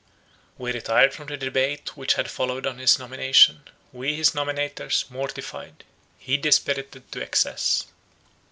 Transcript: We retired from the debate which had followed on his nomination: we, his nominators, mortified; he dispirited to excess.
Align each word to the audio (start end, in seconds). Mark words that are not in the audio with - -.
We 0.57 0.71
retired 0.71 1.13
from 1.13 1.27
the 1.27 1.37
debate 1.37 1.95
which 1.95 2.15
had 2.15 2.27
followed 2.31 2.65
on 2.65 2.79
his 2.79 2.97
nomination: 2.97 3.65
we, 3.93 4.15
his 4.15 4.31
nominators, 4.31 5.07
mortified; 5.11 5.83
he 6.17 6.37
dispirited 6.37 7.11
to 7.11 7.21
excess. 7.21 7.85